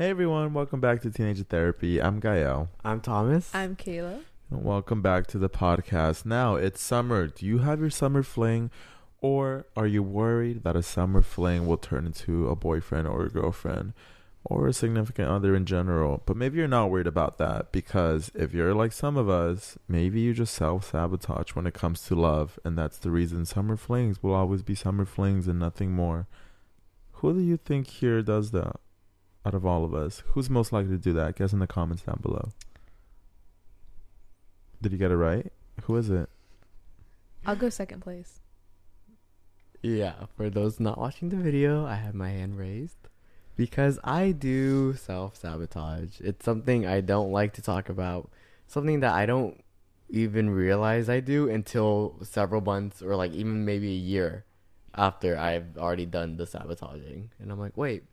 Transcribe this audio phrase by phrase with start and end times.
[0.00, 2.00] Hey everyone, welcome back to Teenager Therapy.
[2.00, 2.68] I'm Gael.
[2.84, 3.52] I'm Thomas.
[3.52, 4.20] I'm Kayla.
[4.48, 6.24] And welcome back to the podcast.
[6.24, 7.26] Now it's summer.
[7.26, 8.70] Do you have your summer fling?
[9.20, 13.28] Or are you worried that a summer fling will turn into a boyfriend or a
[13.28, 13.92] girlfriend
[14.44, 16.22] or a significant other in general?
[16.26, 20.20] But maybe you're not worried about that because if you're like some of us, maybe
[20.20, 22.56] you just self sabotage when it comes to love.
[22.64, 26.28] And that's the reason summer flings will always be summer flings and nothing more.
[27.14, 28.76] Who do you think here does that?
[29.44, 30.22] Out of all of us?
[30.28, 31.36] Who's most likely to do that?
[31.36, 32.50] Guess in the comments down below.
[34.80, 35.52] Did you get it right?
[35.84, 36.28] Who is it?
[37.46, 38.40] I'll go second place.
[39.82, 43.08] Yeah, for those not watching the video, I have my hand raised
[43.56, 46.20] because I do self sabotage.
[46.20, 48.30] It's something I don't like to talk about,
[48.66, 49.62] something that I don't
[50.08, 54.44] even realize I do until several months or like even maybe a year
[54.94, 57.30] after I've already done the sabotaging.
[57.38, 58.04] And I'm like, wait,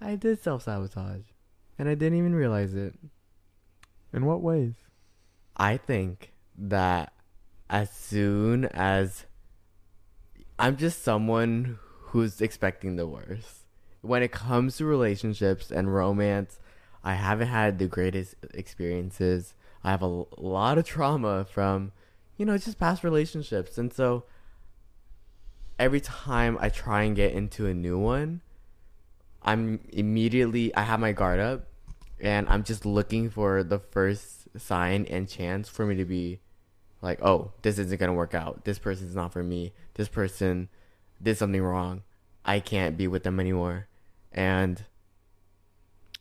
[0.00, 1.24] I did self sabotage,
[1.78, 2.94] and I didn't even realize it.
[4.12, 4.74] In what ways?
[5.56, 7.12] I think that
[7.68, 9.26] as soon as
[10.58, 11.78] I'm just someone
[12.10, 13.64] who's expecting the worst.
[14.02, 16.58] When it comes to relationships and romance,
[17.04, 19.54] I haven't had the greatest experiences.
[19.84, 21.92] I have a lot of trauma from,
[22.36, 23.78] you know, just past relationships.
[23.78, 24.24] And so
[25.78, 28.42] every time I try and get into a new one,
[29.42, 31.66] I'm immediately I have my guard up
[32.20, 36.40] and I'm just looking for the first sign and chance for me to be
[37.02, 38.64] like, oh, this isn't gonna work out.
[38.64, 39.72] This person's not for me.
[39.94, 40.68] This person
[41.22, 42.02] did something wrong.
[42.44, 43.86] I can't be with them anymore.
[44.32, 44.84] And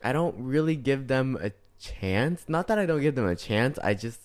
[0.02, 2.46] I don't really give them a chance.
[2.48, 4.22] Not that I don't give them a chance, I just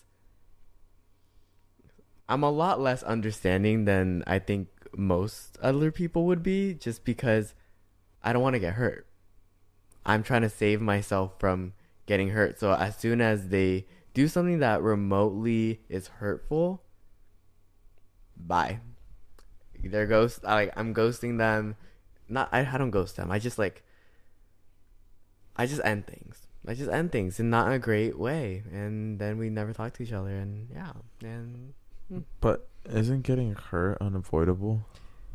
[2.28, 7.54] I'm a lot less understanding than I think most other people would be just because
[8.24, 9.06] I don't want to get hurt.
[10.04, 11.74] I'm trying to save myself from
[12.06, 12.58] getting hurt.
[12.58, 16.82] So as soon as they do something that remotely is hurtful,
[18.36, 18.80] bye.
[19.82, 20.42] They're ghost.
[20.42, 21.76] Like I'm ghosting them.
[22.28, 22.60] Not I.
[22.60, 23.30] I don't ghost them.
[23.30, 23.82] I just like.
[25.56, 26.46] I just end things.
[26.66, 29.92] I just end things in not in a great way, and then we never talk
[29.94, 30.92] to each other, and yeah,
[31.22, 31.74] and.
[32.08, 32.20] Hmm.
[32.41, 34.86] But isn't getting hurt unavoidable?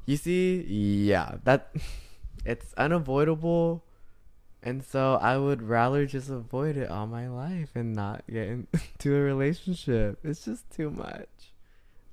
[0.06, 1.72] You see, yeah, that
[2.46, 3.84] it's unavoidable
[4.62, 9.16] and so I would rather just avoid it all my life and not get into
[9.16, 10.20] a relationship.
[10.24, 11.54] It's just too much.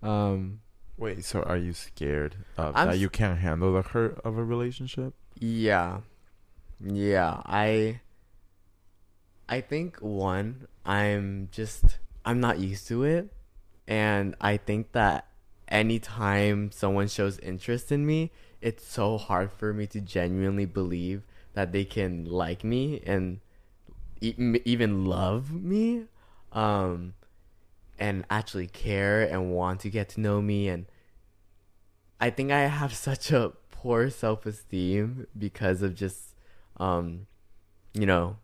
[0.03, 0.61] Um
[0.97, 4.45] wait, so are you scared of I'm that you can't handle the hurt of a
[4.45, 5.15] relationship?
[5.39, 6.01] Yeah.
[6.81, 8.01] Yeah, I
[9.49, 13.33] I think one, I'm just I'm not used to it
[13.89, 15.27] and I think that
[15.69, 18.31] anytime someone shows interest in me,
[18.67, 21.23] it's so hard for me to genuinely believe
[21.55, 23.39] that they can like me and
[24.21, 26.07] even love me
[26.51, 27.15] um,
[27.97, 30.69] and actually care and want to get to know me.
[30.69, 30.87] And
[32.21, 36.35] i think i have such a poor self-esteem because of just
[36.79, 37.29] um,
[37.95, 38.37] you know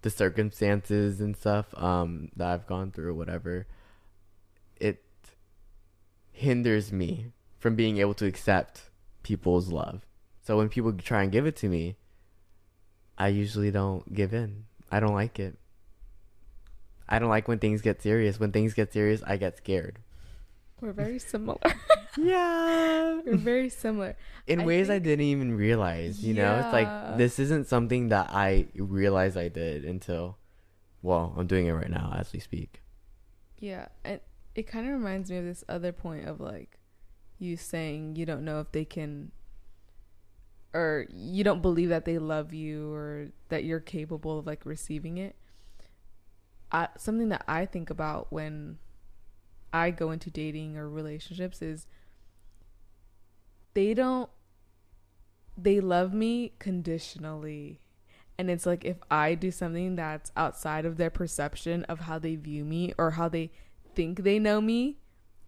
[0.00, 3.66] the circumstances and stuff um, that i've gone through or whatever.
[4.80, 5.04] It
[6.32, 8.90] hinders me from being able to accept
[9.26, 10.06] people's love.
[10.42, 11.96] So when people try and give it to me,
[13.18, 14.66] I usually don't give in.
[14.90, 15.58] I don't like it.
[17.08, 18.38] I don't like when things get serious.
[18.38, 19.98] When things get serious, I get scared.
[20.80, 21.58] We're very similar.
[22.16, 23.20] yeah.
[23.26, 24.14] We're very similar.
[24.46, 26.42] In I ways think, I didn't even realize, you yeah.
[26.42, 26.60] know?
[26.60, 30.38] It's like this isn't something that I realized I did until
[31.02, 32.82] well, I'm doing it right now as we speak.
[33.58, 34.20] Yeah, and
[34.54, 36.78] it kind of reminds me of this other point of like
[37.38, 39.30] you saying you don't know if they can
[40.72, 45.16] or you don't believe that they love you or that you're capable of like receiving
[45.16, 45.34] it.
[46.70, 48.78] I, something that I think about when
[49.72, 51.86] I go into dating or relationships is
[53.74, 54.28] they don't
[55.56, 57.80] they love me conditionally.
[58.38, 62.36] And it's like if I do something that's outside of their perception of how they
[62.36, 63.50] view me or how they
[63.94, 64.98] think they know me,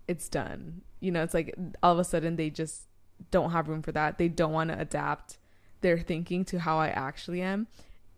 [0.07, 0.81] it's done.
[1.01, 2.83] You know, it's like all of a sudden they just
[3.31, 4.19] don't have room for that.
[4.19, 5.39] They don't want to adapt
[5.81, 7.67] their thinking to how I actually am.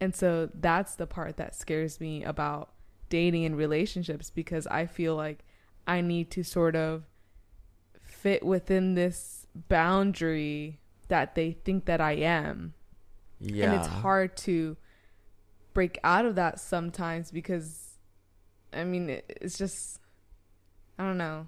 [0.01, 2.71] And so that's the part that scares me about
[3.09, 5.45] dating and relationships because I feel like
[5.87, 7.05] I need to sort of
[8.03, 10.79] fit within this boundary
[11.09, 12.75] that they think that I am.
[13.41, 13.67] Yeah.
[13.67, 14.77] And it's hard to
[15.75, 17.99] break out of that sometimes because
[18.73, 20.01] I mean, it's just
[20.99, 21.47] I don't know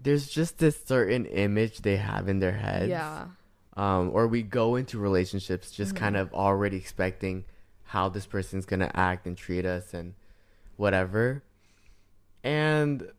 [0.00, 2.88] there's just this certain image they have in their heads.
[2.90, 3.26] Yeah.
[3.76, 5.98] um, or we go into relationships just Mhm.
[5.98, 7.44] kind of already expecting
[7.84, 10.14] how this person's gonna act and treat us and
[10.76, 11.42] whatever.
[12.42, 13.10] And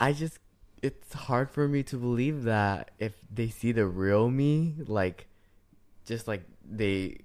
[0.00, 0.38] I just,
[0.82, 5.28] it's hard for me to believe that if they see the real me, like,
[6.04, 7.18] just like they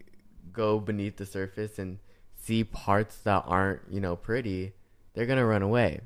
[0.54, 2.00] go beneath the surface and
[2.36, 4.74] see parts that aren't, you know, pretty,
[5.14, 6.02] they're gonna run away.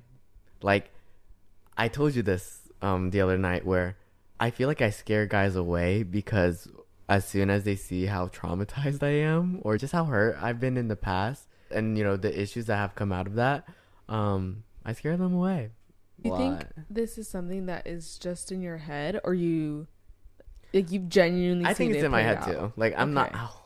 [0.62, 0.92] Like,
[1.78, 3.98] I told you this um the other night where
[4.40, 6.68] I feel like I scare guys away because
[7.08, 10.78] as soon as they see how traumatized I am or just how hurt I've been
[10.78, 13.68] in the past and you know the issues that have come out of that,
[14.10, 15.70] um, I scare them away.
[16.24, 19.88] You think this is something that is just in your head, or you
[20.74, 21.66] like you've genuinely?
[21.66, 22.46] I think seen it's it in my head out?
[22.46, 22.74] too.
[22.76, 23.30] Like I'm not.
[23.30, 23.40] Okay.
[23.40, 23.58] Ow.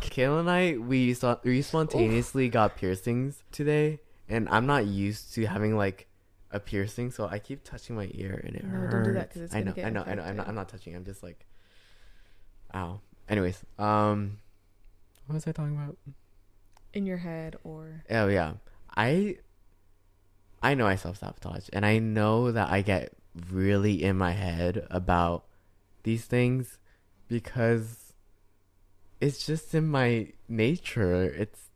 [0.00, 5.44] Kayla and I we saw we spontaneously got piercings today, and I'm not used to
[5.46, 6.06] having like
[6.54, 8.92] a piercing, so I keep touching my ear and it No, hurts.
[8.92, 10.22] don't do that it's I know, I know, I know.
[10.22, 10.48] I'm not.
[10.48, 10.94] I'm not touching.
[10.94, 11.44] I'm just like,
[12.74, 13.00] ow.
[13.28, 14.38] Anyways, um,
[15.26, 15.98] what was I talking about?
[16.92, 18.52] in your head, or Oh yeah,
[18.96, 19.38] I
[20.62, 23.12] I know I self sabotage, and I know that I get
[23.50, 25.44] really in my head about
[26.04, 26.78] these things
[27.26, 28.14] because
[29.20, 31.24] it's just in my nature.
[31.24, 31.70] It's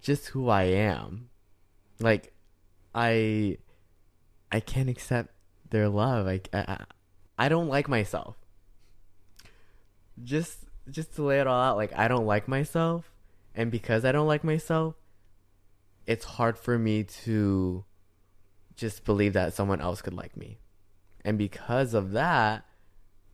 [0.00, 1.28] just who I am.
[2.00, 2.31] Like
[2.94, 3.58] I
[4.50, 5.34] I can't accept
[5.70, 6.26] their love.
[6.26, 6.84] I I,
[7.38, 8.36] I don't like myself.
[10.22, 10.58] Just
[10.90, 13.10] just to lay it all out, like I don't like myself
[13.54, 14.94] and because I don't like myself,
[16.06, 17.84] it's hard for me to
[18.76, 20.58] just believe that someone else could like me.
[21.24, 22.64] And because of that,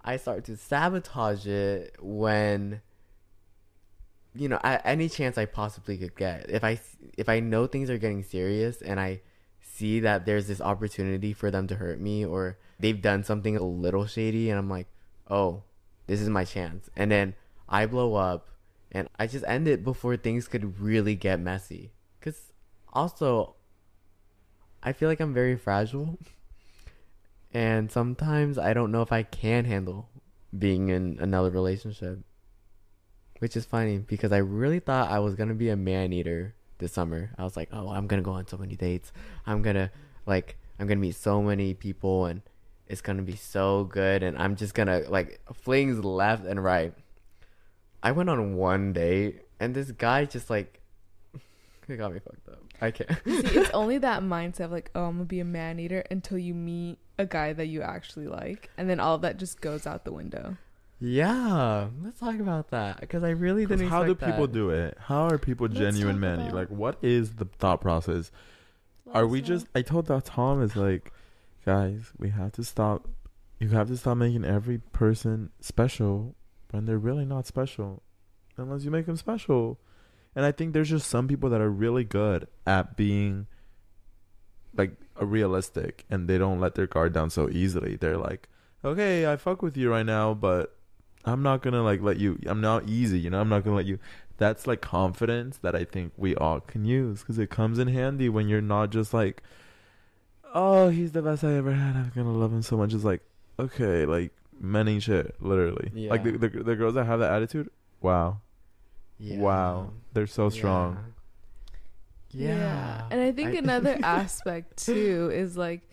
[0.05, 2.83] I start to sabotage it when
[4.35, 6.49] you know, at any chance I possibly could get.
[6.49, 6.81] If I
[7.17, 9.23] if I know things are getting serious and I
[9.79, 13.63] see that there's this opportunity for them to hurt me or they've done something a
[13.63, 14.89] little shady and I'm like,
[15.31, 15.63] "Oh,
[16.07, 17.35] this is my chance." And then
[17.69, 18.49] I blow up
[18.91, 21.93] and I just end it before things could really get messy.
[22.21, 22.53] Cuz
[22.93, 23.55] also
[24.83, 26.19] I feel like I'm very fragile.
[27.51, 30.11] And sometimes I don't know if I can handle
[30.57, 32.21] being in another relationship.
[33.39, 36.55] Which is funny because I really thought I was going to be a man eater
[36.79, 37.31] this summer.
[37.37, 39.13] I was like, "Oh, I'm to go on so many dates.
[39.47, 39.91] I'm to
[40.27, 42.43] like I'm to meet so many people and
[42.87, 46.95] it's to be so good and I'm just to like flings left and right."
[48.03, 50.81] I went on one date and this guy just like
[51.89, 52.63] it got me fucked up.
[52.81, 53.11] I can't.
[53.25, 56.39] see, it's only that mindset of like, oh, I'm gonna be a man eater until
[56.39, 59.87] you meet a guy that you actually like, and then all of that just goes
[59.87, 60.57] out the window.
[61.01, 63.89] Yeah, let's talk about that because I really didn't.
[63.89, 64.53] how do people that.
[64.53, 64.97] do it?
[65.01, 66.43] How are people Let's genuine talk manny?
[66.45, 68.31] about- Like, what is the thought process?
[69.15, 69.67] Are we just?
[69.75, 71.13] I told that Tom is like,
[71.65, 73.09] guys, we have to stop.
[73.59, 76.35] You have to stop making every person special
[76.71, 78.03] when they're really not special,
[78.57, 79.81] unless you make them special.
[80.37, 83.47] And I think there's just some people that are really good at being
[84.77, 87.97] like a realistic, and they don't let their guard down so easily.
[87.97, 88.49] They're like,
[88.85, 90.77] okay, I fuck with you right now, but
[91.33, 92.39] I'm not gonna like let you.
[92.47, 93.41] I'm not easy, you know.
[93.41, 93.99] I'm not gonna let you.
[94.39, 98.29] That's like confidence that I think we all can use because it comes in handy
[98.29, 99.43] when you're not just like,
[100.55, 101.97] oh, he's the best I ever had.
[101.97, 102.95] I'm gonna love him so much.
[102.95, 103.21] It's like,
[103.59, 105.91] okay, like men ain't shit, literally.
[106.09, 107.69] Like the, the the girls that have that attitude,
[108.01, 108.41] wow,
[109.19, 109.39] Yeah.
[109.39, 111.15] wow, they're so strong.
[112.31, 113.07] Yeah.
[113.11, 115.88] And I think I- another aspect too is like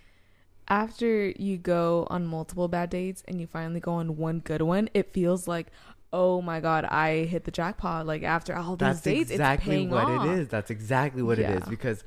[0.67, 4.89] after you go on multiple bad dates and you finally go on one good one,
[4.93, 5.67] it feels like,
[6.12, 8.05] oh my god, I hit the jackpot.
[8.05, 10.25] Like after all these That's dates, it's exactly paying what off.
[10.25, 10.48] it is.
[10.48, 11.57] That's exactly what it Yeah.
[11.57, 12.03] is because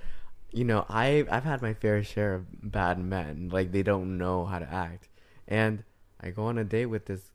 [0.50, 3.50] you know, I I've had my fair share of bad men.
[3.52, 5.08] Like they don't know how to act.
[5.46, 5.84] And
[6.20, 7.30] I go on a date with this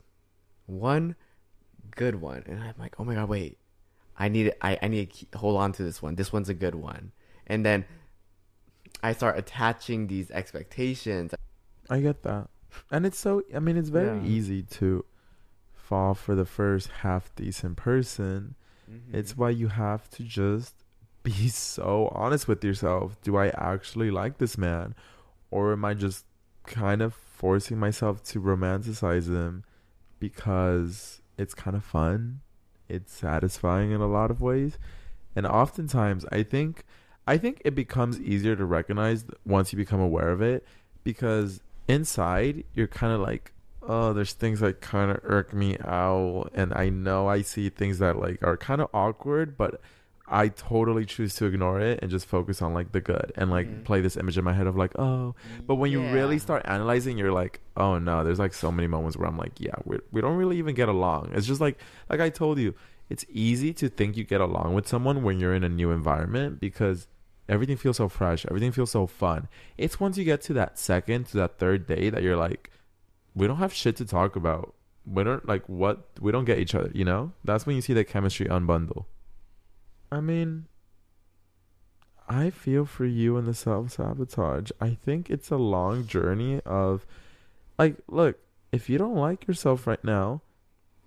[0.66, 1.16] one
[1.96, 3.58] good one and I'm like, "Oh my god, wait.
[4.18, 6.16] I need I I need to hold on to this one.
[6.16, 7.12] This one's a good one."
[7.48, 7.86] And then
[9.04, 11.34] I start attaching these expectations.
[11.90, 12.48] I get that,
[12.90, 13.44] and it's so.
[13.54, 14.26] I mean, it's very Yeah.
[14.26, 15.06] easy to
[15.74, 18.56] fall for the first half decent person.
[18.90, 19.16] Mm-hmm.
[19.16, 20.76] It's why you have to just
[21.24, 23.22] be so honest with yourself.
[23.22, 24.96] Do I actually like this man?
[25.52, 26.26] Or am I just
[26.66, 29.64] kind of forcing myself to romanticize him
[30.20, 32.42] because it's kind of fun?
[32.90, 34.78] It's satisfying in a lot of ways.
[35.36, 36.84] And oftentimes I think
[37.28, 40.66] I think it becomes easier to recognize once you become aware of it
[41.04, 43.52] because inside you're kind of like
[43.86, 48.00] oh, there's things that kind of irk me out, and I know I see things
[48.00, 49.82] that like are kind of awkward, but
[50.26, 53.68] I totally choose to ignore it and just focus on like the good and like
[53.68, 53.84] Mhm.
[53.84, 55.36] play this image in my head of like, oh.
[55.68, 58.24] But when you really start analyzing, you're like, oh no.
[58.24, 60.88] There's like so many moments where I'm like, yeah, we we don't really even get
[60.88, 61.32] along.
[61.34, 61.78] It's just like
[62.10, 62.74] like I told you,
[63.14, 66.60] it's easy to think you get along with someone when you're in a new environment
[66.60, 67.08] because
[67.48, 69.48] everything feels so fresh, everything feels so fun.
[69.78, 72.72] It's once you get to that second to that third day that you're like,
[73.36, 74.74] we don't have shit to talk about.
[75.06, 76.90] We don't like what we don't get each other.
[76.92, 79.06] You know, that's when you see the chemistry unbundle.
[80.12, 80.66] I mean,
[82.28, 84.72] I feel for you in the self sabotage.
[84.82, 87.06] I think it's a long journey of,
[87.78, 88.40] like, look,
[88.72, 90.42] if you don't like yourself right now,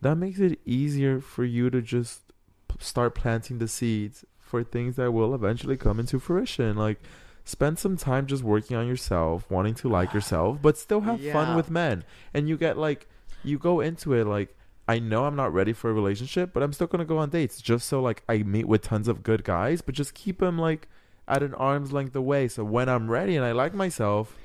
[0.03, 2.21] that makes it easier for you to just
[2.69, 6.77] p- start planting the seeds for things that will eventually come into fruition.
[6.77, 7.01] Like,
[7.45, 11.57] spend some time just working on yourself, wanting to like yourself, but still have fun
[11.57, 12.05] with men.
[12.35, 13.09] And you get like,
[13.45, 14.55] you go into it like,
[14.89, 17.61] I know I'm not ready for a relationship, but I'm still gonna go on dates
[17.61, 20.89] just so like I meet with tons of good guys, but just keep them like
[21.27, 22.47] at an arm's length away.
[22.49, 24.37] So when I'm ready and I like myself,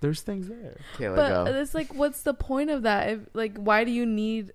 [0.00, 0.78] there's things there.
[0.96, 1.60] Kayla, But go.
[1.60, 3.10] it's like, what's the point of that?
[3.10, 4.52] If like, why do you need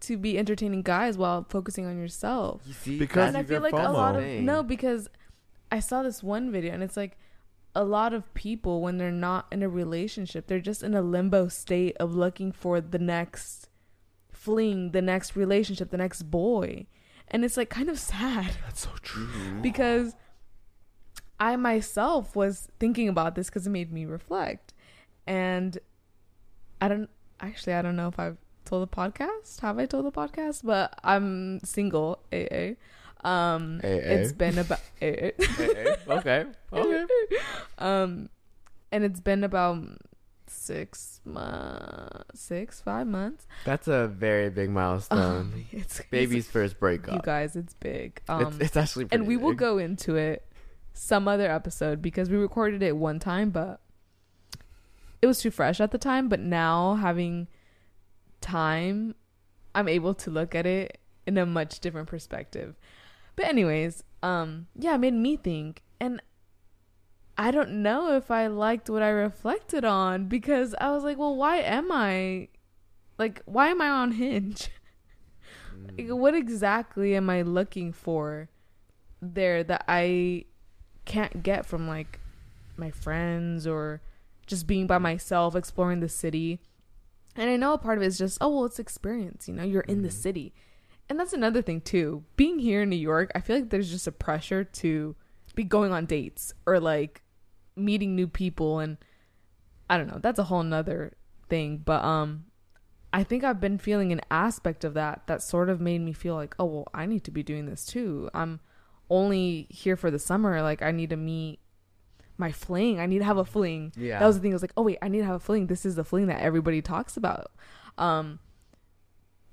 [0.00, 2.62] to be entertaining guys while focusing on yourself?
[2.66, 4.44] You see, Because and I feel get like a lot of Thing.
[4.44, 5.08] no, because
[5.72, 7.18] I saw this one video and it's like
[7.74, 11.48] a lot of people when they're not in a relationship, they're just in a limbo
[11.48, 13.68] state of looking for the next
[14.32, 16.86] fling, the next relationship, the next boy.
[17.28, 19.26] And it's like kind of sad That's so true.
[19.26, 19.62] Mhm.
[19.62, 20.14] because
[21.40, 24.74] I myself was thinking about this because it made me reflect.
[25.26, 25.78] And
[26.80, 28.38] I don't actually, I don't know if I've
[28.68, 29.60] told the podcast.
[29.60, 30.64] Have I told the podcast?
[30.64, 32.74] But I'm single, AA.
[33.24, 33.86] Um, AA.
[33.88, 35.30] it's been about AA.
[36.08, 36.44] okay.
[36.72, 37.04] Okay.
[37.78, 38.28] um,
[38.92, 39.82] and it's been about
[40.46, 43.46] six months, six, five months.
[43.64, 45.18] That's a very big milestone.
[45.18, 47.14] Um, it's Baby's it's- first breakup.
[47.14, 48.20] you guys, it's big.
[48.28, 50.44] Um, it's, it's actually pretty and we will go into it
[50.92, 53.80] some other episode because we recorded it one time but
[55.22, 57.46] it was too fresh at the time but now having
[58.40, 59.14] time
[59.74, 62.76] i'm able to look at it in a much different perspective
[63.36, 66.20] but anyways um yeah it made me think and
[67.36, 71.36] i don't know if i liked what i reflected on because i was like well
[71.36, 72.48] why am i
[73.18, 74.78] like why am i on hinge like,
[76.06, 76.16] Mm.
[76.18, 78.48] what exactly am I looking for
[79.22, 80.44] there that I
[81.04, 82.20] can't get from like
[82.76, 84.00] my friends or
[84.46, 86.60] just being by myself exploring the city?
[87.38, 89.46] And I know a part of it is just, oh, well, it's experience.
[89.46, 90.12] You know, you're in the Mhm.
[90.12, 90.54] city.
[91.08, 92.24] And that's another thing, too.
[92.36, 95.14] Being here in New York, I feel like there's just a pressure to
[95.54, 97.22] be going on dates or like
[97.76, 98.80] meeting new people.
[98.80, 98.98] And
[99.88, 100.18] I don't know.
[100.18, 101.16] That's a whole nother
[101.48, 101.78] thing.
[101.78, 102.46] But, um,
[103.12, 106.34] I think I've been feeling an aspect of that that sort of made me feel
[106.34, 108.28] like, oh, well, I need to be doing this too.
[108.34, 108.60] I'm
[109.08, 110.60] only here for the summer.
[110.60, 111.60] Like, I need to meet
[112.38, 113.00] my fling.
[113.00, 113.92] I need to have a fling.
[113.96, 114.20] Yeah.
[114.20, 114.52] That was the thing.
[114.52, 115.66] I was like, oh, wait, I need to have a fling.
[115.66, 117.50] This is the fling that everybody talks about.
[117.98, 118.38] Um,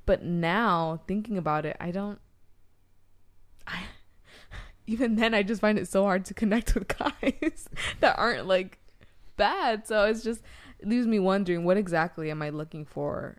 [0.05, 2.19] but now thinking about it, I don't.
[3.67, 3.83] I,
[4.87, 7.67] even then, I just find it so hard to connect with guys
[7.99, 8.77] that aren't like
[9.35, 9.87] bad.
[9.87, 10.41] So it's just
[10.79, 13.37] it leaves me wondering what exactly am I looking for?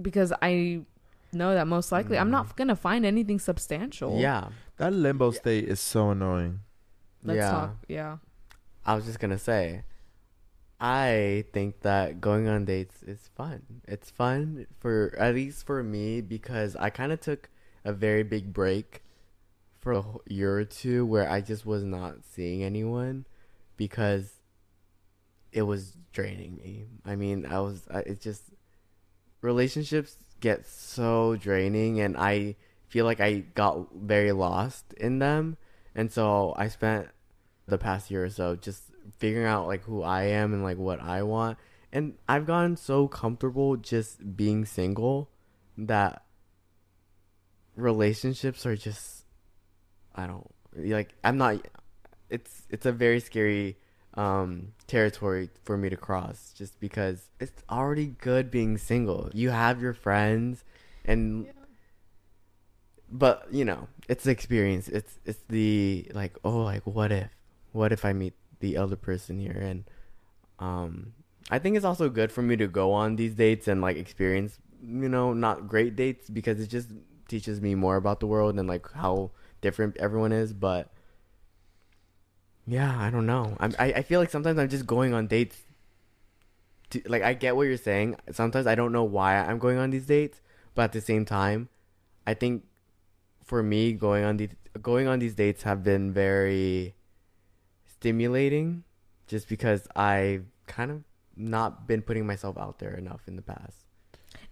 [0.00, 0.82] Because I
[1.32, 4.18] know that most likely I'm not gonna find anything substantial.
[4.18, 4.48] yeah.
[4.76, 6.60] That limbo state is so annoying.
[7.22, 7.50] Let's yeah.
[7.50, 7.76] talk.
[7.88, 8.16] Yeah.
[8.84, 9.82] I was just gonna say,
[10.80, 13.82] I think that going on dates is fun.
[13.86, 17.50] It's fun for at least for me because I kind of took
[17.84, 19.02] a very big break
[19.78, 23.26] for a year or two where I just was not seeing anyone
[23.76, 24.40] because
[25.52, 26.86] it was draining me.
[27.04, 27.82] I mean, I was.
[27.92, 28.42] I, it's just
[29.40, 32.56] relationships get so draining, and I
[32.88, 35.56] feel like I got very lost in them,
[35.94, 37.08] and so I spent
[37.66, 38.84] the past year or so just
[39.18, 41.58] figuring out like who I am and like what I want.
[41.92, 45.30] And I've gotten so comfortable just being single
[45.76, 46.22] that
[47.76, 49.24] relationships are just
[50.14, 51.66] I don't like I'm not
[52.28, 53.76] it's it's a very scary
[54.14, 59.30] um territory for me to cross just because it's already good being single.
[59.32, 60.64] You have your friends
[61.04, 61.46] and
[63.10, 64.88] but you know, it's the experience.
[64.88, 67.28] It's it's the like oh like what if?
[67.72, 69.58] What if I meet the other person here?
[69.60, 69.84] And
[70.58, 71.14] um
[71.50, 74.58] I think it's also good for me to go on these dates and like experience
[74.82, 76.90] you know not great dates because it just
[77.28, 80.52] teaches me more about the world and like how different everyone is.
[80.52, 80.92] But
[82.66, 83.56] yeah I don't know.
[83.58, 85.56] I'm, I I feel like sometimes I'm just going on dates
[86.90, 88.16] to, like I get what you're saying.
[88.30, 90.40] Sometimes I don't know why I'm going on these dates
[90.76, 91.68] but at the same time
[92.26, 92.64] I think
[93.44, 96.94] for me going on these going on these dates have been very
[97.86, 98.84] stimulating
[99.26, 101.04] just because I've kind of
[101.36, 103.79] not been putting myself out there enough in the past.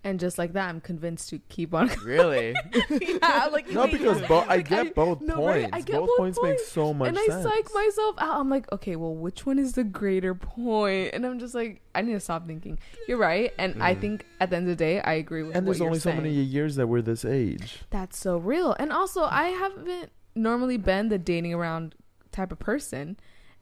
[0.08, 1.90] And just like that, I'm convinced to keep on.
[2.04, 2.54] Really?
[2.90, 4.26] yeah, like No, because yeah.
[4.28, 5.62] both I Like, get both no, right?
[5.70, 5.76] points.
[5.76, 7.28] I get both, both points, make so much sense.
[7.28, 8.40] and I psych myself out.
[8.40, 11.10] I'm like, okay, well, which one is the greater point?
[11.12, 12.78] And I'm just like, I need to stop thinking.
[13.06, 14.00] You're right, and I Mm.
[14.00, 15.54] think at the end of the day, I agree with.
[15.56, 16.22] and what there's you're only so saying.
[16.22, 17.80] many years that we're this age.
[17.90, 18.74] That's so real.
[18.78, 21.94] And also, I haven't normally been the dating around
[22.32, 23.18] type of person,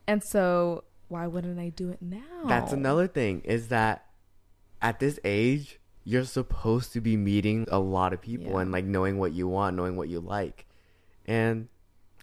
[0.06, 2.44] and so why wouldn't I do it now?
[2.46, 4.04] That's another thing is that
[4.82, 8.60] at this age, you're supposed to be meeting a lot of people Yeah.
[8.60, 10.64] and like knowing what you want, knowing what you like.
[11.26, 11.66] And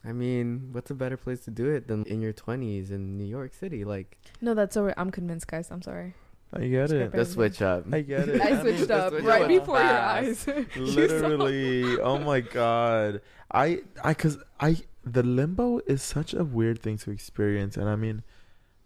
[0.05, 3.25] I mean, what's a better place to do it than in your 20s in New
[3.27, 3.83] York City?
[3.83, 4.93] Like No, that's so.
[4.95, 5.69] I'm convinced, guys.
[5.69, 6.13] I'm sorry.
[6.55, 7.11] I get it.
[7.11, 7.85] the switch up.
[7.91, 8.39] I get it.
[8.39, 10.47] I mean, switched the up switch right up before your fast.
[10.47, 10.65] eyes.
[10.77, 13.21] literally oh my god
[13.51, 17.95] i i because i the limbo is such a weird thing to experience and i
[17.95, 18.21] mean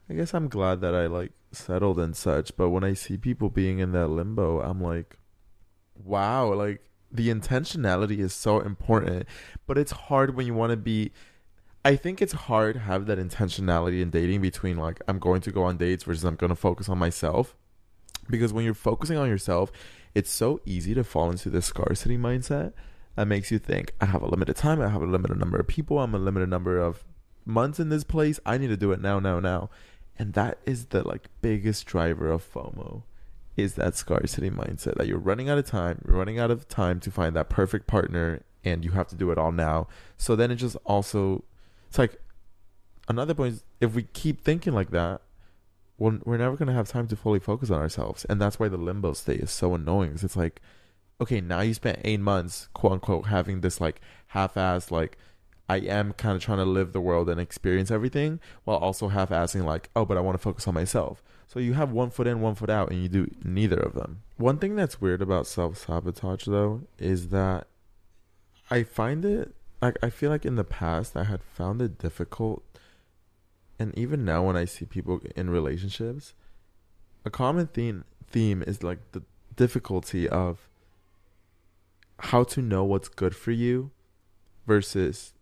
[0.10, 3.50] i guess i'm glad that i like settled and such but when i see people
[3.50, 5.18] being in that limbo i'm like
[6.04, 9.26] wow like the intentionality is so important
[9.66, 11.12] but it's hard when you want to be
[11.86, 15.52] i think it's hard to have that intentionality in dating between like i'm going to
[15.52, 17.56] go on dates versus i'm going to focus on myself
[18.30, 19.72] because when you're focusing on yourself
[20.14, 22.74] it's so easy to fall into this scarcity mindset
[23.16, 25.68] that makes you think i have a limited time i have a limited number of
[25.68, 27.06] people i'm a limited number of
[27.46, 29.70] months in this place i need to do it now now now
[30.20, 33.04] and that is the like biggest driver of fomo
[33.56, 37.00] is that scarcity mindset that you're running out of time you're running out of time
[37.00, 40.52] to find that perfect partner and you have to do it all now so then
[40.52, 41.44] it just also
[41.88, 42.20] it's like
[43.08, 45.22] another point is if we keep thinking like that
[45.98, 48.24] well, we're never going to have time to fully focus on ourselves.
[48.26, 50.12] And that's why the limbo state is so annoying.
[50.12, 50.62] 'cause it's like,
[51.20, 55.18] okay, now you spent eight months, quote unquote, having this like half assed, like,
[55.70, 59.30] I am kind of trying to live the world and experience everything while also half
[59.30, 61.22] assing, like, oh, but I want to focus on myself.
[61.48, 64.24] So you have one foot in, one foot out, and you do neither of them.
[64.38, 67.68] One thing that's weird about self sabotage, though, is that
[68.70, 72.64] I find it, like, I feel like in the past I had found it difficult
[73.80, 76.34] and even now when I see people in relationships,
[77.26, 79.24] a common theme theme is like the
[79.56, 80.68] difficulty of
[82.20, 83.92] how to know what's good for you
[84.66, 85.34] versus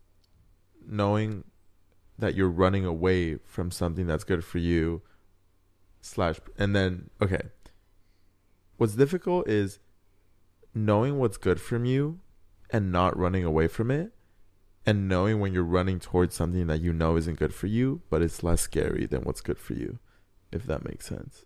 [0.88, 1.44] knowing
[2.18, 5.02] that you're running away from something that's good for you
[6.02, 7.42] slash and then okay
[8.78, 9.80] what's difficult is
[10.74, 12.20] knowing what's good from you
[12.70, 14.12] and not running away from it
[14.86, 18.22] and knowing when you're running towards something that you know isn't good for you, but
[18.22, 19.98] it's less scary than what's good for you,
[20.52, 21.44] if that makes sense.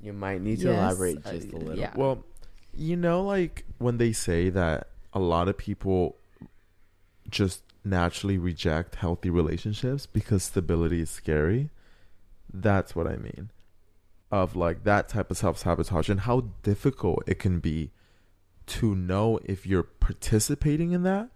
[0.00, 1.76] You might need to Yes, elaborate just a little.
[1.76, 1.92] yeah.
[1.94, 2.24] Well,
[2.72, 6.16] you know, like when they say that a lot of people
[7.30, 11.70] just naturally reject healthy relationships because stability is scary,
[12.52, 13.50] that's what I mean.
[14.30, 17.90] Of like that type of self sabotage and how difficult it can be
[18.66, 21.30] to know if you're participating in that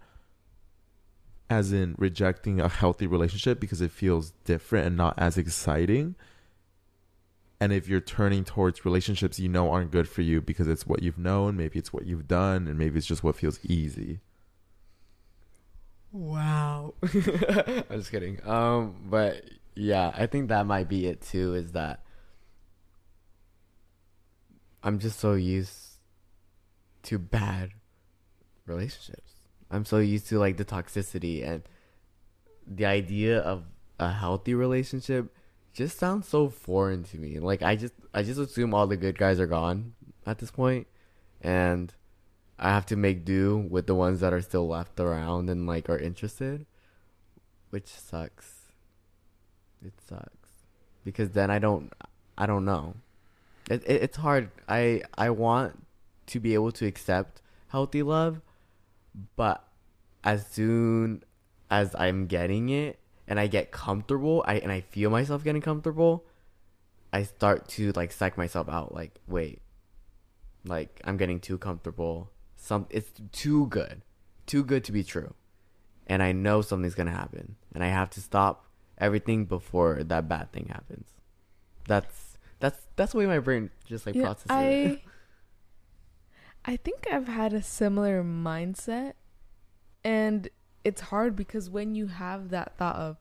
[1.49, 6.15] as in rejecting a healthy relationship because it feels different and not as exciting.
[7.59, 11.03] And if you're turning towards relationships you know aren't good for you because it's what
[11.03, 14.19] you've known maybe it's what you've done and maybe it's just what feels easy
[16.15, 16.93] Wow.
[17.03, 18.39] I'm just kidding.
[18.47, 19.43] Um, but
[19.75, 21.55] yeah, I think that might be it too.
[21.55, 22.05] Is that
[24.81, 25.99] I'm just so used
[27.03, 27.71] to bad
[28.65, 29.33] relationships.
[29.69, 31.63] I'm so used to like the toxicity and
[32.65, 33.65] the idea of
[33.99, 35.35] a healthy relationship
[35.73, 37.39] just sounds so foreign to me.
[37.39, 40.87] Like I just I just assume all the good guys are gone at this point
[41.41, 41.93] and
[42.57, 45.89] I have to make do with the ones that are still left around and like
[45.89, 46.65] are interested,
[47.69, 48.71] which sucks.
[49.85, 50.45] It sucks
[51.03, 51.91] because then I don't
[52.37, 52.95] I don't know.
[53.69, 54.51] It, it it's hard.
[54.67, 55.85] I I want
[56.27, 58.41] to be able to accept healthy love,
[59.35, 59.63] but
[60.23, 61.23] as soon
[61.69, 66.25] as I'm getting it and I get comfortable, I and I feel myself getting comfortable,
[67.13, 68.93] I start to like psych myself out.
[68.93, 69.61] Like, wait,
[70.65, 72.31] like I'm getting too comfortable.
[72.65, 74.01] Some it's too good,
[74.47, 75.35] too good to be true,
[76.07, 78.65] and I know something's gonna happen, and I have to stop
[78.97, 81.05] everything before that bad thing happens.
[81.87, 84.51] That's that's that's the way my brain just like Yeah, processes.
[84.51, 84.91] it.
[84.95, 84.99] I
[86.65, 89.13] I think I've had a similar mindset
[90.03, 90.49] and
[90.83, 93.17] it's hard because when you have that thought of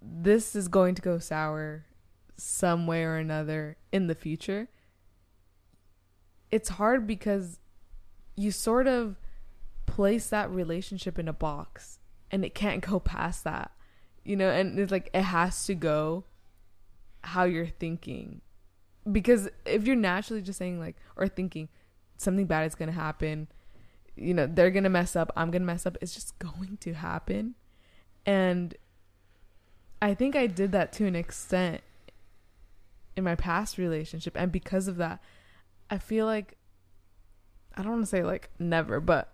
[0.00, 1.84] this is going to go sour
[2.38, 4.68] some way or another in the future
[6.50, 7.58] it's hard because
[8.36, 9.16] you sort of
[9.86, 11.98] place that relationship in a box
[12.30, 13.70] and it can't go past that.
[14.24, 16.24] You know, and it's like it has to go
[17.22, 18.40] how you're thinking.
[19.10, 21.68] Because if you're naturally just saying like or thinking
[22.16, 23.48] something bad is going to happen,
[24.16, 26.78] you know, they're going to mess up, I'm going to mess up, it's just going
[26.80, 27.54] to happen.
[28.24, 28.74] And
[30.00, 31.82] I think I did that to an extent
[33.16, 35.22] in my past relationship and because of that,
[35.90, 36.56] I feel like
[37.74, 39.32] I don't want to say like never, but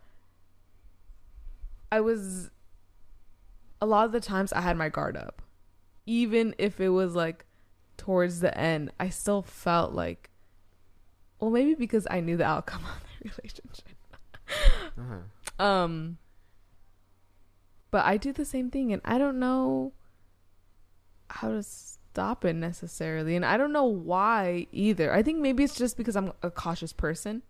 [1.92, 2.50] I was
[3.80, 5.42] a lot of the times I had my guard up.
[6.06, 7.44] Even if it was like
[7.96, 10.30] towards the end, I still felt like
[11.38, 13.88] well, maybe because I knew the outcome of the relationship.
[14.98, 15.64] Uh-huh.
[15.64, 16.18] Um
[17.90, 19.92] but I do the same thing and I don't know
[21.28, 23.36] how to stop it necessarily.
[23.36, 25.12] And I don't know why either.
[25.12, 27.42] I think maybe it's just because I'm a cautious person.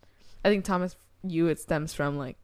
[0.44, 2.36] I think Thomas you it stems from like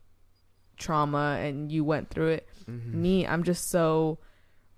[0.76, 2.48] trauma and you went through it.
[2.68, 2.92] Mhm.
[2.94, 4.18] Me, I'm just so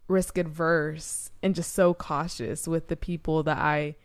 [0.06, 3.96] risk adverse and just so cautious with the people that I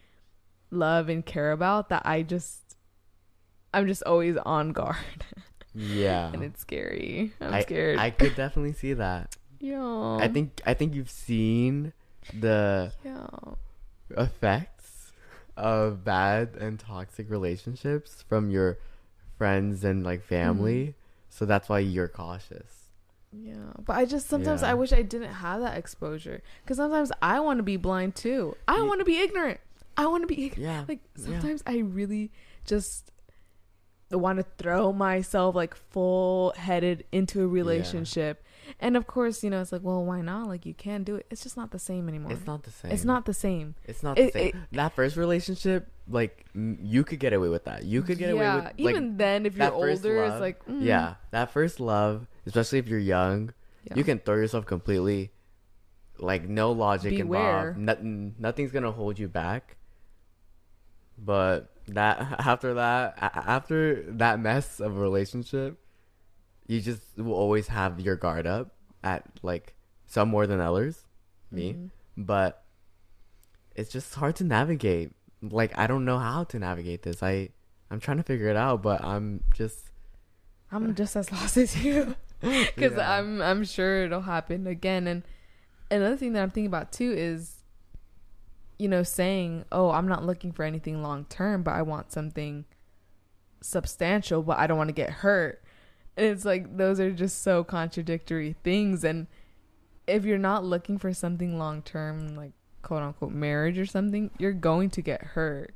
[0.72, 2.76] love and care about that I just
[3.74, 4.98] I'm just always on guard
[5.74, 6.30] Yeah.
[6.34, 7.34] and it's scary.
[7.40, 8.00] I'm I, scared.
[8.00, 9.36] I could definitely see that.
[9.60, 10.18] yeah.
[10.20, 11.94] I think I think you've seen
[12.40, 13.28] the yeah.
[14.18, 15.12] effects
[15.56, 18.80] of bad and toxic relationships from your
[19.44, 20.82] friends and like family.
[20.82, 20.92] Mm-hmm.
[21.30, 22.72] So that's why you're cautious.
[23.32, 24.72] Yeah, but I just sometimes Yeah.
[24.72, 28.56] I wish I didn't have that exposure because sometimes I want to be blind too.
[28.68, 29.60] I Ye- want to be ignorant.
[29.98, 30.62] I want to be ignorant.
[30.62, 30.86] Yeah.
[30.88, 31.26] Like yeah.
[31.26, 32.32] sometimes I really
[32.66, 33.12] just
[34.12, 38.44] want to throw myself like full headed into a relationship,
[38.80, 41.26] and of course you know it's like well why not like you can do it.
[41.32, 42.32] It's just not the same anymore.
[42.32, 42.92] It's not the same.
[42.92, 43.76] It's not the same.
[43.86, 44.48] It's not the It- same.
[44.48, 47.86] it- that first relationship, like m- you could get away with that.
[47.86, 50.66] You could get yeah, away with like even then if you're older, love, it's like
[50.68, 53.54] mm, yeah, that first love, especially if you're young,
[53.86, 53.96] yeah.
[53.96, 55.32] you can throw yourself completely.
[56.20, 57.70] Like no logic Beware.
[57.72, 57.78] involved.
[57.80, 58.36] Nothing.
[58.38, 59.78] Nothing's gonna hold you back.
[61.18, 65.80] But that after that, after that mess of a relationship,
[66.68, 69.76] you just will always have your guard up at like
[70.08, 71.06] some more than others.
[71.52, 71.90] Me, Mhm.
[72.18, 72.64] but
[73.76, 75.12] it's just hard to navigate.
[75.42, 77.22] Like I don't know how to navigate this.
[77.22, 77.50] I
[77.92, 79.92] I'm trying to figure it out, but I'm just
[80.72, 82.16] I'm just as lost as you.
[82.42, 83.18] because Yeah.
[83.20, 85.06] I'm I'm sure it'll happen again.
[85.08, 85.24] And
[85.92, 87.53] another thing that I'm thinking about too is,
[88.78, 92.66] you know, saying, "Oh, I'm not looking for anything long term, but I want something
[93.62, 95.64] substantial, but I don't want to get hurt."
[96.16, 99.04] And it's like those are just so contradictory things.
[99.04, 99.28] And
[100.08, 104.54] if you're not looking for something long term, like quote unquote marriage or something, you're
[104.54, 105.74] going to get hurt.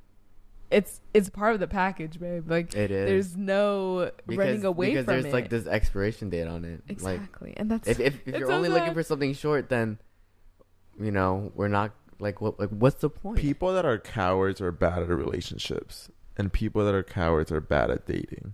[0.69, 2.49] It's it's part of the package, babe.
[2.51, 5.33] Like it is there's no running away because from there's it.
[5.33, 6.83] like this expiration date on it.
[7.01, 9.97] Like exactly, and that's if if, if you're so only looking for something short, then
[10.99, 13.38] you know we're not like what like what's the point?
[13.38, 17.89] People that are cowards are bad at relationships, and people that are cowards are bad
[17.91, 18.53] at dating.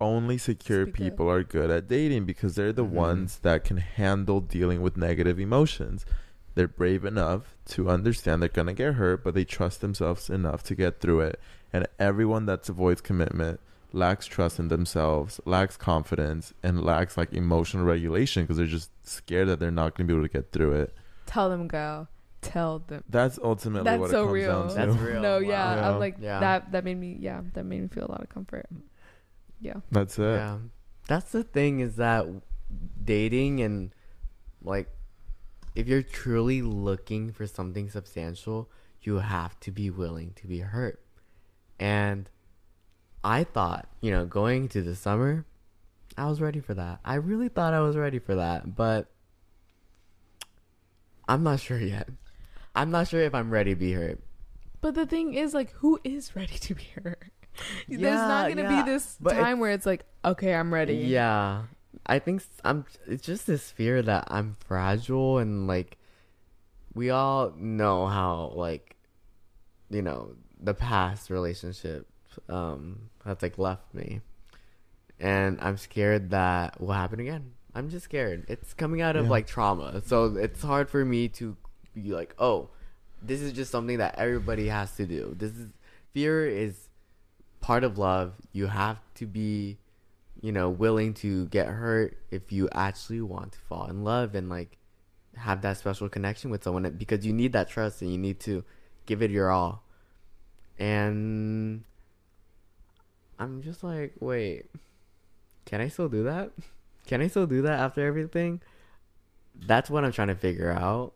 [0.00, 0.98] Only secure Speak up.
[0.98, 2.90] people are good at dating because they're the Mhm.
[2.90, 6.06] ones that can handle dealing with negative emotions.
[6.54, 10.74] They're brave enough to understand they're gonna get hurt, but they trust themselves enough to
[10.74, 11.40] get through it.
[11.72, 13.60] And everyone that avoids commitment
[13.92, 19.48] lacks trust in themselves, lacks confidence, and lacks like emotional regulation because they're just scared
[19.48, 20.94] that they're not gonna be able to get through it.
[21.26, 22.08] tell them go
[22.42, 24.48] tell them That's ultimately That's what so it comes real.
[24.60, 24.74] down to.
[24.74, 25.20] That's real.
[25.22, 25.38] no Wow.
[25.40, 25.90] yeah, Yeah.
[25.90, 26.40] i'm like Yeah.
[26.40, 28.66] that that made me yeah that made me feel a lot of comfort
[29.60, 30.22] yeah That's it.
[30.36, 30.58] Yeah,
[31.06, 32.26] that's the thing is that
[33.04, 33.90] dating and
[34.62, 34.88] like
[35.74, 38.70] if you're truly looking for something substantial,
[39.02, 41.00] you have to be willing to be hurt.
[41.78, 42.28] And
[43.22, 45.46] I thought, you know, going to the summer,
[46.18, 46.98] I was ready for that.
[47.04, 49.06] I really thought I was ready for that, but
[51.28, 52.08] I'm not sure yet.
[52.74, 54.20] I'm not sure if I'm ready to be hurt.
[54.80, 57.30] but the thing is like who is ready to be hurt
[57.88, 61.64] there's not gonna yeah, be this but time where it's like okay i'm ready Yeah.
[62.06, 62.86] I think I'm.
[63.06, 65.98] it's just this fear that I'm fragile and like
[66.94, 68.96] we all know how like
[69.90, 72.06] you know the past relationship
[72.48, 74.20] um has like left me.
[75.18, 77.52] And I'm scared that will happen again.
[77.74, 78.46] I'm just scared.
[78.48, 79.30] It's coming out of Yeah.
[79.30, 80.00] like trauma.
[80.06, 81.56] So it's hard for me to
[81.94, 82.70] be like, "Oh,
[83.22, 85.70] this is just something that everybody has to do." This is
[86.12, 86.88] fear is
[87.60, 88.34] part of love.
[88.52, 89.78] You have to be,
[90.40, 94.48] you know, willing to get hurt if you actually want to fall in love and
[94.48, 94.78] like
[95.36, 98.64] have that special connection with someone because you need that trust and you need to
[99.06, 99.84] give it your all.
[100.78, 101.84] And
[103.38, 104.66] I'm just like, wait,
[105.66, 106.52] can I still do that?
[107.06, 108.60] Can I still do that after everything?
[109.56, 111.12] That's what I'm trying to figure out.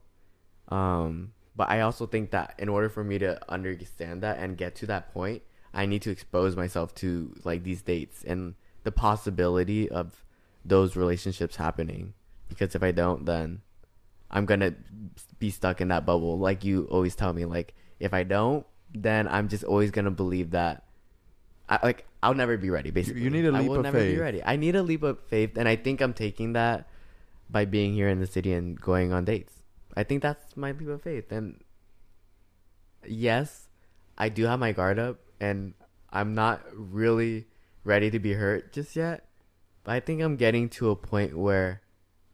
[0.68, 4.74] Um, but I also think that in order for me to understand that and get
[4.76, 9.88] to that point, I need to expose myself to like these dates and the possibility
[9.88, 10.24] of
[10.64, 12.14] those relationships happening.
[12.48, 13.62] Because if I don't, then
[14.30, 14.74] I'm gonna
[15.38, 16.38] be stuck in that bubble.
[16.38, 20.50] Like you always tell me, like if I don't, then I'm just always gonna believe
[20.52, 20.84] that.
[21.68, 22.90] I, like I'll never be ready.
[22.90, 24.42] Basically, you need a I leap I will of never be ready.
[24.44, 26.88] I need a leap of faith, and I think I'm taking that
[27.48, 29.63] by being here in the city and going on dates.
[29.96, 31.30] I think that's my leap of faith.
[31.30, 31.62] And
[33.06, 33.68] yes,
[34.18, 35.74] I do have my guard up, and
[36.10, 37.46] I'm not really
[37.84, 39.28] ready to be hurt just yet.
[39.84, 41.82] But I think I'm getting to a point where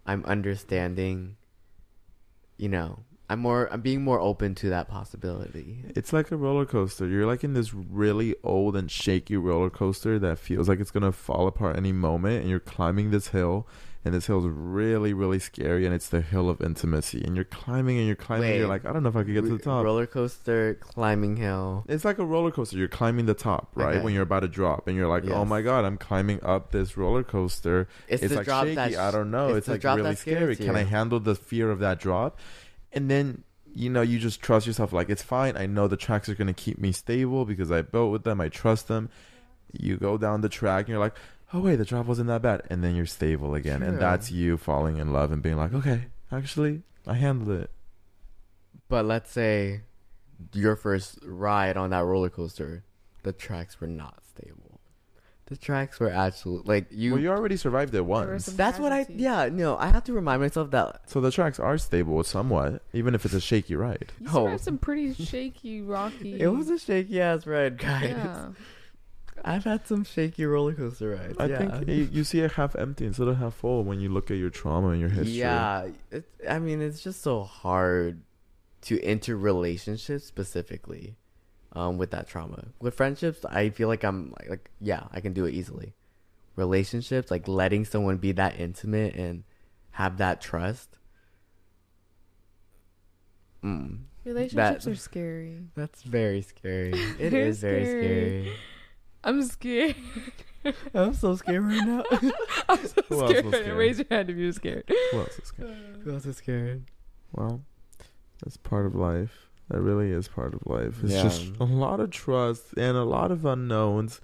[0.07, 1.37] I'm understanding.
[2.57, 3.69] You know, I'm more.
[3.73, 5.85] I'm being more open to that possibility.
[5.97, 7.07] It's like a roller coaster.
[7.07, 11.13] You're like in this really old and shaky roller coaster that feels like it's gonna
[11.13, 13.67] fall apart any moment, and you're climbing this hill,
[14.05, 17.45] and this hill is really, really scary, and it's the hill of intimacy, and you're
[17.45, 18.49] climbing and you're climbing.
[18.51, 19.85] and you're like, I don't know if I could get to the top.
[19.85, 21.85] Roller coaster climbing hill.
[21.89, 22.79] It's like a roller coaster.
[22.79, 23.97] You're climbing the top, right?
[23.97, 24.05] Okay.
[24.05, 26.97] When you're about to drop, and you're like, "Oh my god, I'm climbing up this
[26.97, 28.75] roller coaster." It's, It's, the like drop shaky.
[28.77, 29.49] that I don't know.
[29.51, 30.57] it's It's, like really scary.
[30.57, 32.39] Can I handle the fear of that drop?
[32.93, 34.93] And then you know you just trust yourself.
[34.95, 35.57] Like it's fine.
[35.57, 38.41] I know the tracks are gonna keep me stable because I built with them.
[38.41, 39.11] I trust them.
[39.73, 41.15] You go down the track, and you're like,
[41.53, 44.57] "Oh wait, the drop wasn't that bad," and then you're stable again, and that's you
[44.57, 47.71] falling in love and being like, "Okay, actually, I handled it."
[48.89, 49.83] But let's say
[50.53, 52.85] your first ride on that roller coaster,
[53.23, 54.81] the tracks were not stable.
[55.47, 57.13] The tracks were absolute like you.
[57.13, 58.45] well, you already survived it once.
[58.45, 59.05] some that's what I.
[59.09, 61.03] Yeah, no, I have to remind myself that.
[61.11, 64.13] So the tracks are stable somewhat, even if it's a shaky ride.
[64.21, 64.45] You Oh.
[64.45, 66.41] survived some pretty shaky, rocky.
[66.41, 68.11] It was a shaky ass ride, guys.
[68.11, 68.49] yeah.
[69.45, 71.37] I've had some shaky roller coaster rides.
[71.39, 71.59] I yeah.
[71.59, 74.37] think you, you see it half empty instead of half full when you look at
[74.37, 75.33] your trauma and your history.
[75.33, 78.23] Yeah, it, I mean, it's just so hard
[78.83, 81.17] to enter relationships specifically
[81.73, 82.69] um, with that trauma.
[82.81, 85.95] With friendships, I feel like I'm like, like, yeah, I can do it easily.
[86.57, 89.45] Relationships, like letting someone be that intimate and
[89.93, 90.99] have that trust.
[93.65, 95.59] Mm, Relationships That- are scary.
[95.75, 96.93] that's very scary.
[97.19, 98.05] It is very scary.
[98.45, 98.57] scary.
[99.25, 99.97] I'm scared.
[100.95, 102.05] I'm so scared right now.
[102.69, 103.55] I'm so Who else was scared.
[103.55, 103.77] scared?
[103.79, 104.85] Raise your hand if you're scared.
[105.13, 105.77] Who else is scared?
[106.07, 106.83] I'm so scared.
[107.33, 107.63] Well,
[108.43, 109.49] that's part of life.
[109.69, 111.03] That really is part of life.
[111.03, 111.23] It's Yeah.
[111.23, 114.21] just a lot of trust and a lot of unknowns.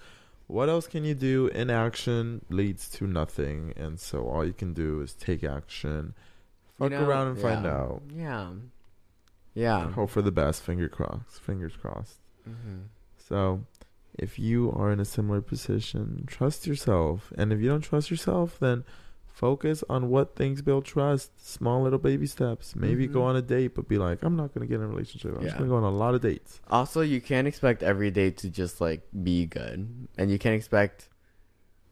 [0.49, 1.49] What else can you do?
[1.49, 6.15] Inaction leads to nothing, and so all you can do is take action,
[6.79, 7.73] You fuck know, around and find yeah.
[7.77, 8.03] out.
[8.15, 8.51] Yeah.
[9.55, 9.91] Yeah.
[9.93, 10.63] Hope for the best.
[10.63, 11.41] Finger crossed.
[11.41, 12.19] Fingers crossed.
[12.45, 12.83] hmm
[13.17, 13.65] So,
[14.19, 17.33] if you are in a similar position, trust yourself.
[17.37, 18.85] And if you don't trust yourself, then
[19.27, 21.31] focus on what things build trust.
[21.47, 22.75] Small little baby steps.
[22.75, 23.25] Maybe go Mhm.
[23.25, 25.37] on a date, but be like, I'm not going to get in a relationship.
[25.37, 26.61] I'm just going to go on a lot of dates.
[26.71, 31.09] Also, you can't expect every day to just like be good, and you can't expect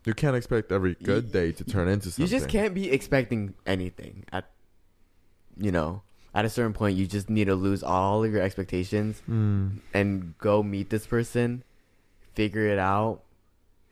[0.07, 2.25] You can't expect every good day to turn into something.
[2.25, 4.51] you just can't be expecting anything at
[5.57, 6.03] you know
[6.35, 6.97] at a certain point.
[6.97, 9.81] You just need to lose all of your expectations Mm.
[9.95, 11.63] and go meet this person,
[12.35, 13.23] figure it out,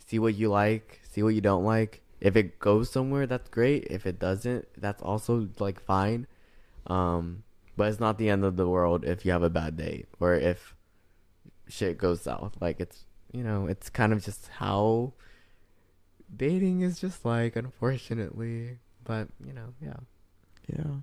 [0.06, 2.02] see what you like, see what you don't like.
[2.20, 3.86] If it goes somewhere, that's great.
[3.90, 6.26] If it doesn't, that's also like fine.
[6.86, 7.42] Um,
[7.76, 10.34] but it's not the end of the world if you have a bad date or
[10.34, 10.74] if
[11.68, 12.54] shit goes south.
[12.60, 15.14] Like it's you know, it's kind of just how
[16.34, 18.78] dating is just like, unfortunately.
[19.04, 19.96] But you know, yeah.
[20.68, 21.00] Yeah.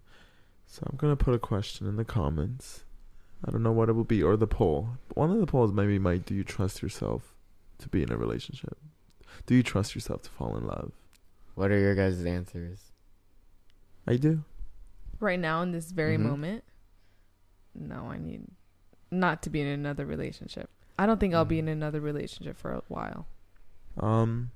[0.67, 2.83] So I'm to put a question in the comments.
[3.45, 4.89] I don't know what it will be, or the poll.
[5.13, 7.33] One of the polls maybe might do you trust yourself
[7.79, 8.77] to be in a relationship?
[9.45, 10.91] Do you trust yourself to fall in love?
[11.55, 12.91] What are your guys' answers?
[14.05, 14.43] I do.
[15.19, 16.21] Right now, in this very Mhm.
[16.23, 16.63] moment,
[17.73, 18.45] no, I need
[19.11, 20.69] not to be in another relationship.
[20.97, 21.71] I don't think I'll be in Mhm.
[21.73, 23.25] another relationship for a while.
[23.97, 24.51] Um,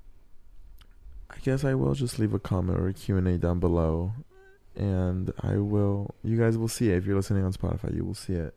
[1.30, 4.12] I guess I will just leave a comment or a Q&A down below.
[4.76, 6.96] And I will, you guys will see it.
[6.96, 8.56] If you're listening on Spotify, you will see it.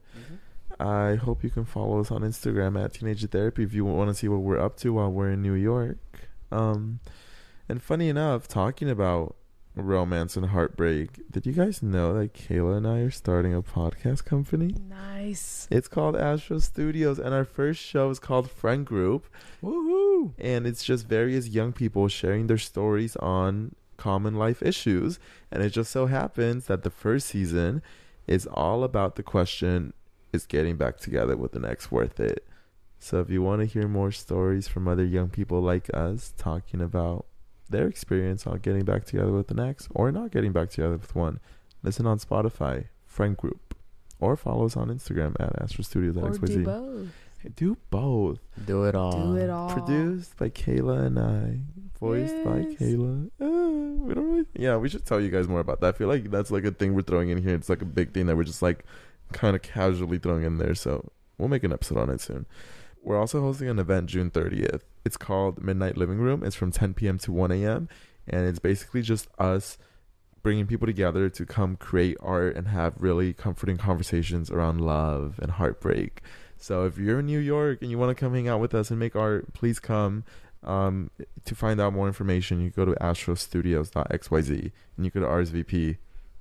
[0.79, 4.13] I hope you can follow us on Instagram at Teenager Therapy if you want to
[4.13, 5.97] see what we're up to while we're in New York.
[6.51, 6.99] Um,
[7.67, 9.35] and funny enough, talking about
[9.75, 14.25] romance and heartbreak, did you guys know that Kayla and I are starting a podcast
[14.25, 14.75] company?
[14.87, 15.67] Nice.
[15.71, 19.27] It's called Astro Studios, and our first show is called Friend Group.
[19.63, 20.33] Woohoo!
[20.37, 25.19] And it's just various young people sharing their stories on common life issues.
[25.51, 27.81] And it just so happens that the first season
[28.27, 29.93] is all about the question
[30.33, 32.45] is getting back together with an ex worth it?
[32.99, 36.81] So if you want to hear more stories from other young people like us talking
[36.81, 37.25] about
[37.69, 41.15] their experience on getting back together with an ex or not getting back together with
[41.15, 41.39] one,
[41.83, 43.75] listen on Spotify, friend group,
[44.19, 47.09] or follow us on Instagram at Astro Studios Or XYZ.
[47.55, 48.39] Do both.
[48.65, 49.33] Do it all.
[49.33, 49.69] Do it all.
[49.69, 51.59] Produced by Kayla and I.
[51.99, 53.27] Voiced by Kayla.
[53.41, 54.45] Uh, we don't really.
[54.53, 55.95] Yeah, we should tell you guys more about that.
[55.95, 57.55] I feel like that's like a thing we're throwing in here.
[57.55, 58.85] It's like a big thing that we're just like
[59.33, 60.75] kind of casually throwing in there.
[60.75, 62.45] So we'll make an episode on it soon.
[63.01, 64.81] We're also hosting an event June 30th.
[65.05, 66.43] It's called Midnight Living Room.
[66.43, 67.17] It's from 10 p.m.
[67.19, 67.87] to 1 a.m.
[68.27, 69.77] And it's basically just us
[70.43, 75.51] bringing people together to come create art and have really comforting conversations around love and
[75.51, 76.21] heartbreak.
[76.59, 78.89] So if you're in New York and you want to come hang out with us
[78.89, 80.23] and make art, please come.
[80.63, 81.11] Um,
[81.45, 85.97] to find out more information, you go to astrostudios.xyz and you go to RSVP.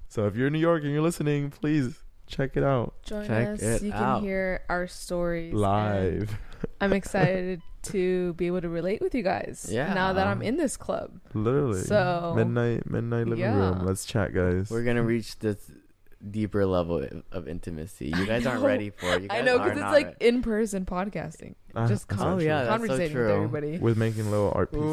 [0.08, 3.48] So if you're in New York and you're listening, please check it out Join Check
[3.48, 3.62] us.
[3.62, 6.36] it You can hear our stories live.
[6.80, 9.68] I'm excited to be able to relate with you guys.
[9.70, 9.92] Yeah.
[9.94, 11.20] Now that I'm in this club.
[11.34, 11.82] Literally.
[11.82, 13.54] So- midnight midnight living Yeah.
[13.56, 13.84] room.
[13.86, 14.70] Let's chat, guys.
[14.70, 15.70] We're gonna reach this
[16.30, 18.12] deeper level of- of intimacy.
[18.16, 19.22] You guys aren't ready for it.
[19.22, 20.26] You I know because it's like ready.
[20.28, 21.54] in person podcasting.
[21.74, 22.48] Ah, Just that's con- Oh, yeah, true.
[22.48, 23.78] that's so conversating with everybody.
[23.78, 24.84] with making little art pieces.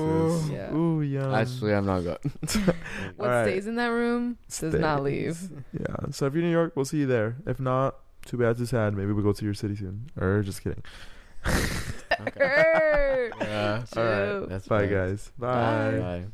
[0.50, 0.54] Ooh.
[0.54, 0.74] Yeah.
[0.74, 1.34] Ooh, yum.
[1.34, 2.18] Actually, I'm not good.
[3.16, 3.48] What Alright.
[3.48, 5.40] stays in that room does not leave.
[5.72, 5.96] Yeah.
[6.12, 7.38] So if you're in New York, we'll see you there.
[7.48, 8.94] If not, too bad, too sad.
[8.96, 10.10] Maybe we'll go to your city soon.
[10.20, 10.84] Or just kidding.
[12.28, 13.30] Okay.
[13.42, 13.84] Yeah.
[13.98, 14.50] All right.
[14.50, 15.08] That's Bye, fair.
[15.10, 15.32] guys.
[15.38, 15.98] Bye.
[16.00, 16.26] Bye.